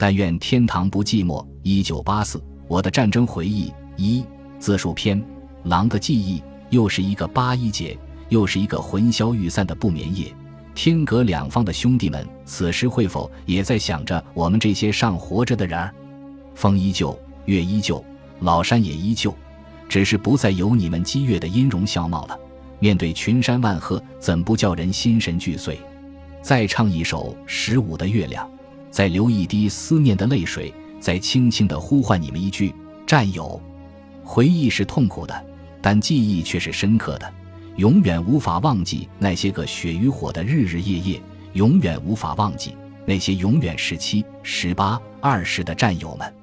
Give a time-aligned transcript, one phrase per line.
[0.00, 1.46] 但愿天堂不寂寞。
[1.62, 4.24] 一九八四，我的战争回忆一
[4.58, 5.22] 自述篇，
[5.64, 6.42] 狼的记忆。
[6.70, 7.98] 又是一个八一节，
[8.30, 10.34] 又是一个魂消玉散的不眠夜。
[10.74, 15.92] 天隔两方的兄弟们，此时会否也在想着我们这些尚活着的人儿？
[16.54, 17.14] 风依旧，
[17.44, 18.02] 月依旧，
[18.38, 19.34] 老山也依旧，
[19.86, 22.38] 只是不再有你们激越的音容笑貌了。
[22.78, 25.78] 面对群山万壑，怎不叫人心神俱碎？
[26.40, 28.48] 再唱一首十五的月亮，
[28.90, 32.74] 再流一滴思念的泪水，再轻轻地呼唤你们一句
[33.06, 33.60] 战友。
[34.24, 35.44] 回忆是痛苦的，
[35.80, 37.32] 但记忆却是深刻的。
[37.76, 41.22] 永远无法忘记那些个血与火的日日夜夜，
[41.54, 42.76] 永远无法忘记
[43.06, 46.39] 那些永远十七、十八、二十的战友们。